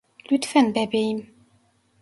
[0.31, 1.33] Lütfen bebeğim.